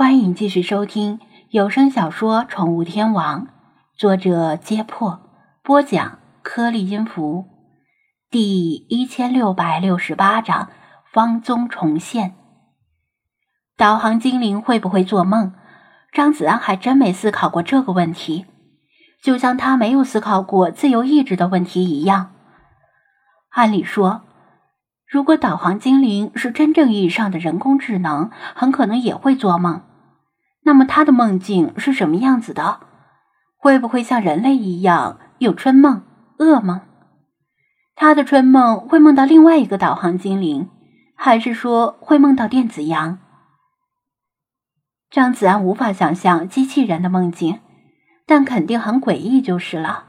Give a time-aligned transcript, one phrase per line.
[0.00, 3.46] 欢迎继续收听有声小说《宠物天王》，
[3.98, 5.20] 作者：揭破，
[5.62, 7.44] 播讲：颗粒音符，
[8.30, 10.70] 第一千六百六十八章：
[11.12, 12.34] 方宗重现。
[13.76, 15.52] 导航精灵会不会做梦？
[16.14, 18.46] 张子安还真没思考过这个问题，
[19.22, 22.32] 就像他没有思考过自由意志的问题一样。
[23.50, 24.22] 按理说，
[25.06, 29.82] 如果导航精灵是真正意义上的人工智能，很可能也会做梦。
[30.62, 32.80] 那么他的梦境是什么样子的？
[33.56, 36.02] 会不会像人类一样有春梦、
[36.38, 36.80] 噩梦？
[37.94, 40.70] 他的春梦会梦到另外一个导航精灵，
[41.14, 43.18] 还是说会梦到电子羊？
[45.10, 47.60] 张子安无法想象机器人的梦境，
[48.26, 50.04] 但肯定很诡异就是了。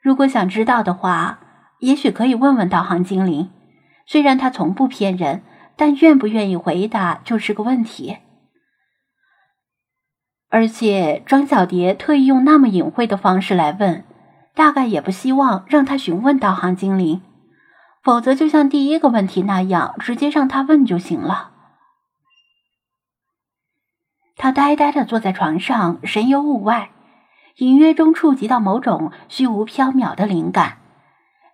[0.00, 1.40] 如果想知道的话，
[1.80, 3.50] 也许可以问问导航精灵。
[4.06, 5.42] 虽然他从不骗人，
[5.76, 8.18] 但愿不愿意回答就是个问题。
[10.52, 14.04] 而且庄小蝶特意用那么隐晦的方式来问，
[14.54, 17.22] 大概也不希望让他询问导航精灵，
[18.02, 21.52] 否则就像第一个问题那样，直接让他问就行了。
[24.36, 26.90] 他呆呆的坐在床上，神游物外，
[27.56, 30.76] 隐约中触及到某种虚无缥缈的灵感，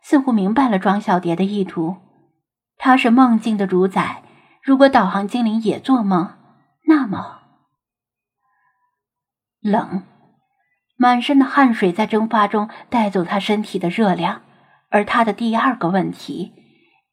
[0.03, 1.99] 似乎明白了庄小蝶的意图。
[2.77, 4.25] 他是梦境的主宰，
[4.61, 6.31] 如果导航精灵也做梦，
[6.87, 7.37] 那么……
[9.61, 10.05] 冷，
[10.97, 14.43] 满身的汗水在蒸发中带走他身体的热量，
[14.89, 16.53] 而他的第二个问题，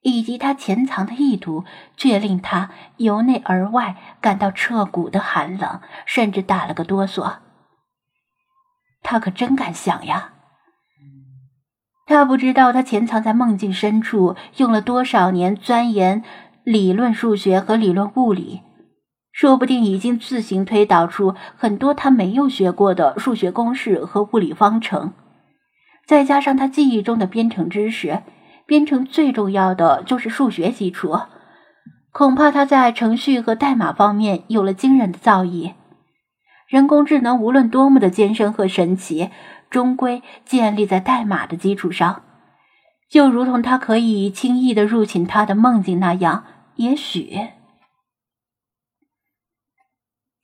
[0.01, 1.65] 以及他潜藏的意图，
[1.97, 7.37] 却令他由内而外感到彻骨的寒冷，甚至打了个哆嗦。
[9.01, 10.33] 他可真敢想呀！
[12.07, 16.23] 他不知道他潜藏在梦境深处，用了多少年钻研
[16.63, 18.61] 理论数学和理论物理。
[19.35, 25.11] 说不定已经自行推导出很多他没有学过的数学公式和物理方程，
[26.07, 28.21] 再加上他记忆中的编程知识，
[28.65, 31.19] 编程最重要的就是数学基础，
[32.13, 35.73] 恐怕他在程序和代码方面有了惊人的造诣。
[36.69, 39.31] 人工智能无论多么的艰深和神奇，
[39.69, 42.21] 终归建立在代码的基础上，
[43.11, 46.45] 就如同他可以轻易的入侵他的梦境那样，
[46.77, 47.37] 也许。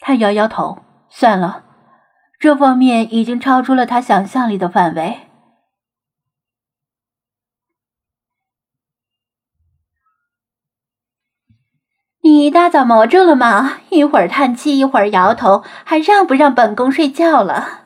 [0.03, 0.79] 他摇摇头，
[1.09, 1.63] 算了，
[2.39, 5.27] 这方面已经超出了他想象力的范围。
[12.23, 13.77] 你一大早魔怔了吗？
[13.89, 17.81] 一会儿叹气，一会儿摇头，还让不让本宫睡觉了？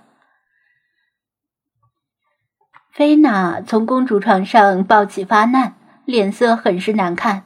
[2.92, 5.76] 菲娜从公主床上抱起发难，
[6.06, 7.44] 脸色很是难看。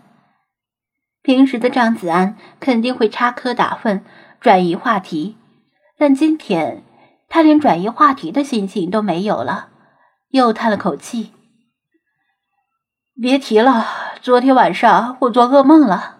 [1.23, 4.01] 平时的张子安肯定会插科打诨。
[4.41, 5.37] 转移话题，
[5.97, 6.83] 但今天
[7.27, 9.69] 他连转移话题的心情都没有了，
[10.29, 11.33] 又叹了口气
[13.21, 13.85] ：“别提了，
[14.21, 16.19] 昨天晚上我做噩梦了。”“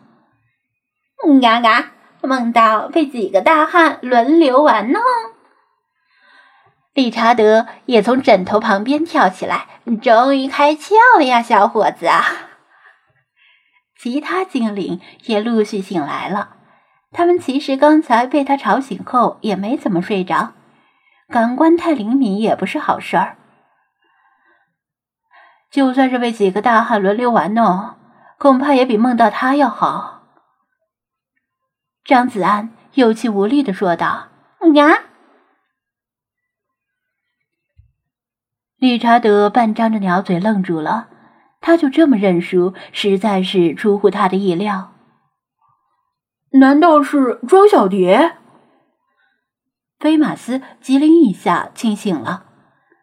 [1.41, 1.91] 嘎嘎，
[2.21, 5.01] 梦到被几个大汉轮流玩弄。”
[6.93, 9.67] 理查德也从枕头旁边跳起来
[10.03, 12.25] ：“终于开窍了呀，小伙子啊！”
[13.97, 16.57] 其他精灵也陆续醒来了。
[17.11, 20.53] 他们其实刚才被他吵醒后也没怎么睡着，
[21.27, 23.37] 感官太灵敏也不是好事儿。
[25.71, 27.95] 就算是被几个大汉轮流玩弄，
[28.37, 30.23] 恐怕也比梦到他要好。
[32.03, 34.29] 张子安有气无力的说道
[34.73, 35.03] ：“呀！”
[38.77, 41.09] 理查德半张着鸟嘴愣住了，
[41.59, 44.93] 他就这么认输，实在是出乎他的意料。
[46.53, 48.37] 难道是庄小蝶？
[49.99, 52.45] 菲马斯机灵一下清醒了，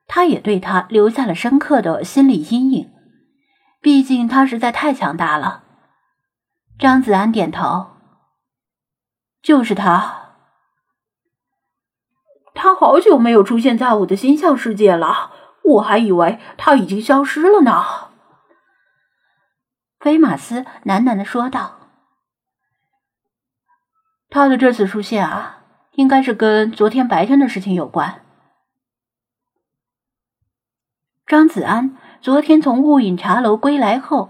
[0.09, 2.91] 他也对他留下了深刻的心理阴影。
[3.81, 5.63] 毕竟他实在太强大了。
[6.79, 7.99] 张子安点头，
[9.41, 10.33] 就是他。
[12.53, 15.31] 他好久没有出现在我的心象世界了，
[15.63, 17.85] 我还以为他已经消失了呢。
[20.01, 21.86] 菲马斯喃喃的说道。
[24.37, 25.61] 他的这次出现啊，
[25.95, 28.21] 应该是跟昨天白天的事情有关。
[31.27, 34.29] 张子安昨天从雾隐茶楼归来后，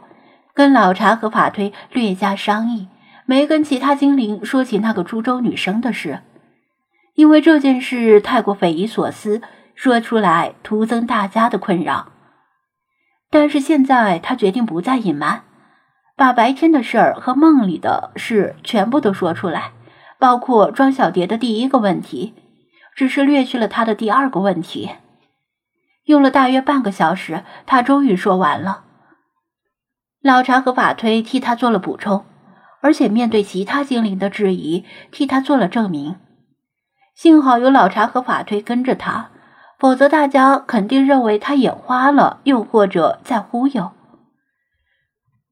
[0.54, 2.86] 跟老茶和法推略加商议，
[3.24, 6.20] 没跟其他精灵说起那个株洲女生的事，
[7.14, 9.42] 因为这件事太过匪夷所思，
[9.74, 12.12] 说出来徒增大家的困扰。
[13.28, 15.42] 但是现在他决定不再隐瞒，
[16.14, 19.72] 把白天的事儿和梦里的事全部都说出来。
[20.18, 22.34] 包括庄小蝶的第一个问题，
[22.94, 24.90] 只是略去了他的第二个问题。
[26.04, 28.84] 用了大约半个小时，他终于说完了。
[30.22, 32.24] 老查和法推替他做了补充，
[32.80, 36.16] 而且面对其他精灵的质疑，替他做了证明。
[37.14, 39.30] 幸好有老查和法推跟着他，
[39.78, 43.92] 否则大家肯定认为他眼花了，又或者在忽悠。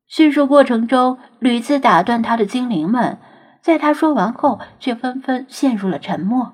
[0.06, 3.18] 叙述过程中屡次打断他的精灵们，
[3.64, 6.52] 在他说完后，却纷纷陷入了沉默。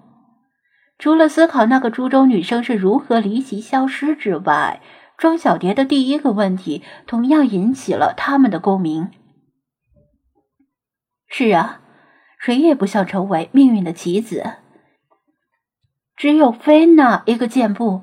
[0.97, 4.81] 除了思考那个株洲女生是如何离奇消失之外，
[5.19, 9.11] 庄小蝶的第一个问题同样引起了他们的共鸣。
[11.27, 11.81] 是啊，
[12.39, 14.59] 谁也不想成为命运的棋子。
[16.17, 18.03] 只有菲娜一个箭步，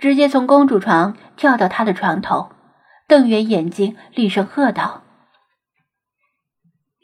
[0.00, 2.50] 直接从公主床跳到她的床头，
[3.06, 5.04] 瞪圆眼睛，厉声喝道：“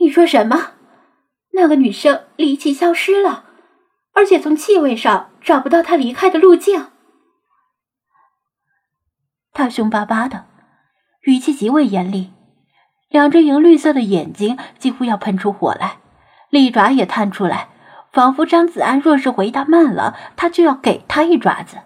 [0.01, 0.73] 你说什么？
[1.57, 3.45] 那个女生离奇消失了？”
[4.15, 6.87] 而且从气味上找不到她离开的路径。
[9.53, 10.47] 他凶巴巴的，
[11.23, 12.33] 语气极为严厉，
[13.09, 15.99] 两只银绿色的眼睛几乎要喷出火来，
[16.51, 17.71] 利爪也探出来，
[18.13, 21.79] 仿佛张子安若是回答慢了，他就要给他一爪子。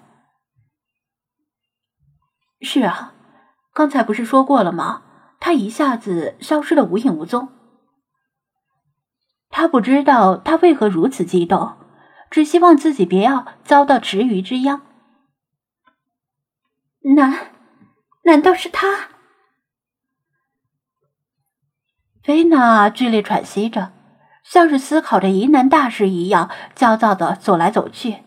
[2.61, 3.15] 是啊，
[3.73, 5.03] 刚才不是说过了吗？
[5.39, 7.49] 他一下子消失的无影无踪。
[9.51, 11.77] 他不知道他为何如此激动。
[12.31, 14.83] 只希望自己别要遭到池鱼之殃。
[17.17, 17.51] 难，
[18.23, 19.09] 难道是他？
[22.23, 23.93] 菲娜剧烈喘息着，
[24.45, 28.19] 像是思考着疑难大事一样，焦躁的走来走去。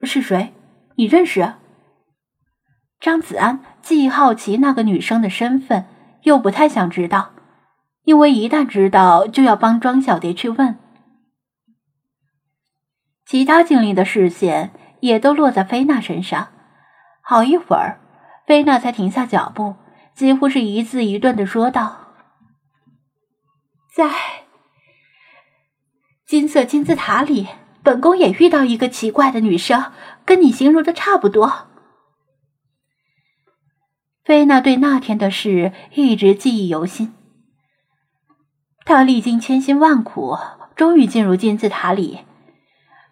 [0.00, 0.54] 是谁？
[0.94, 1.56] 你认识？
[2.98, 5.84] 张子安既好奇那个女生的身份，
[6.22, 7.32] 又不太想知道，
[8.06, 10.78] 因为一旦知道，就要帮庄小蝶去问。
[13.26, 14.70] 其他精灵的视线
[15.00, 16.52] 也都落在菲娜身上，
[17.20, 17.98] 好一会儿，
[18.46, 19.74] 菲娜才停下脚步，
[20.14, 22.14] 几乎是一字一顿的说道
[23.92, 24.08] ：“在
[26.24, 27.48] 金色金字塔里，
[27.82, 29.90] 本宫也遇到一个奇怪的女生，
[30.24, 31.66] 跟你形容的差不多。”
[34.22, 37.12] 菲娜对那天的事一直记忆犹新，
[38.86, 40.38] 他历经千辛万苦，
[40.76, 42.20] 终于进入金字塔里。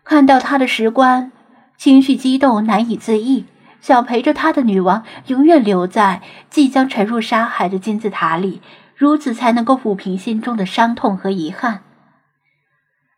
[0.04, 1.32] 看到他的石棺，
[1.76, 3.46] 情绪激动难以自抑，
[3.80, 8.62] 想陪着他的女王永远留在即将沉入沙海的金字塔里，
[8.94, 11.82] 如此才能够抚平心中的伤痛和遗憾。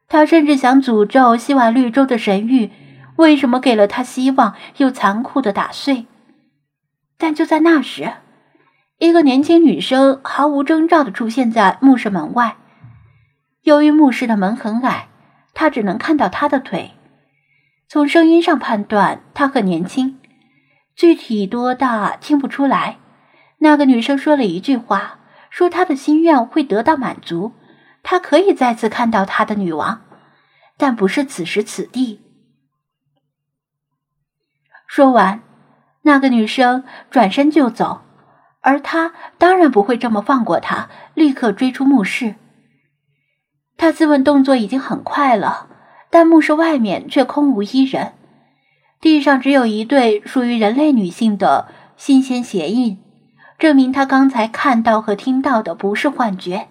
[0.08, 2.72] 他甚至想诅咒希瓦绿洲的神域，
[3.16, 6.06] 为什么给了他希望又残酷的打碎？
[7.18, 8.14] 但就在那时，
[8.98, 12.56] 一个年轻女生毫无征兆的出现在墓室门外。
[13.62, 15.08] 由于墓室的门很矮。
[15.58, 16.92] 她只能看到她的腿，
[17.88, 20.20] 从声音上判断她很年轻，
[20.94, 22.98] 具体多大听不出来。
[23.60, 27.54] 那个女生说了一句话，说她的心愿会得到满足，
[28.02, 30.02] 她可以再次看到她的女王，
[30.76, 32.20] 但不是此时此地。
[34.86, 35.42] 说完，
[36.02, 38.02] 那个女生转身就走，
[38.66, 42.34] 而他当然不会这么放过她，立刻追出墓室。
[43.76, 45.68] 他自问动作已经很快了，
[46.10, 48.14] 但墓室外面却空无一人，
[49.00, 52.98] 地上只有一对属于人类女性的新鲜鞋印，
[53.56, 56.66] 证明他刚才看到和听到的不是幻觉。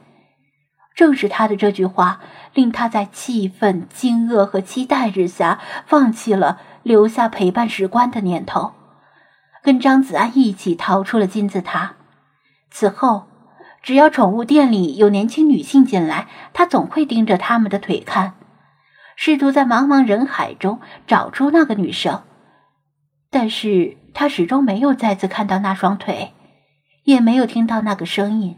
[0.96, 2.19] 正是他的这句话，
[2.53, 8.74] 令他在气愤、惊愕和期待之下，放弃了留下陪伴石棺的念头，
[9.65, 11.95] 跟张子安一起逃出了金字塔。
[12.69, 13.25] 此后。
[13.81, 18.34] 只要宠物店里有年轻女性进来，他总会盯着他们的腿看，
[19.15, 22.24] 试图在茫茫人海中找出那个女生。
[23.29, 26.34] 但是他始终没有再次看到那双腿，
[27.03, 28.57] 也没有听到那个声音。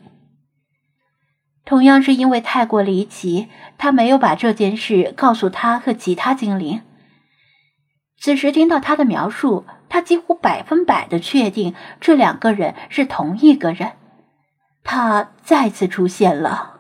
[1.66, 6.84] 同样是因为太过离奇，他没有把这件事告诉他和其他精灵。
[8.20, 13.94] 此时听到他的描述，他几乎百分百的确定这两个人是同一个人。
[14.84, 16.77] 他再次出现了。